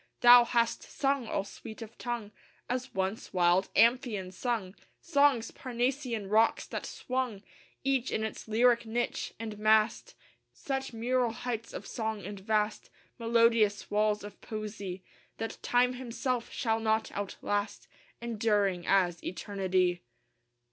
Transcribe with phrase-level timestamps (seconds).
[0.21, 2.31] Thou hast sung, all sweet of tongue,
[2.67, 7.43] As once wild Amphion sung, Songs, Parnassian rocks, that swung
[7.83, 10.15] Each in its lyric niche, and massed
[10.53, 15.03] Such mural heights of song and vast, Melodious walls of poesy,
[15.37, 17.87] That Time himself shall not outlast,
[18.23, 20.01] Enduring as eternity.